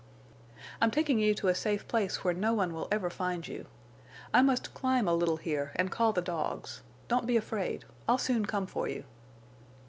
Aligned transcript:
"I'm 0.81 0.89
taking 0.89 1.19
you 1.19 1.35
to 1.35 1.47
a 1.47 1.53
safe 1.53 1.87
place 1.87 2.23
where 2.23 2.33
no 2.33 2.55
one 2.55 2.73
will 2.73 2.87
ever 2.91 3.07
find 3.11 3.47
you. 3.47 3.67
I 4.33 4.41
must 4.41 4.73
climb 4.73 5.07
a 5.07 5.13
little 5.13 5.37
here 5.37 5.73
and 5.75 5.91
call 5.91 6.11
the 6.11 6.23
dogs. 6.23 6.81
Don't 7.07 7.27
be 7.27 7.37
afraid. 7.37 7.85
I'll 8.09 8.17
soon 8.17 8.47
come 8.47 8.65
for 8.65 8.87
you." 8.89 9.03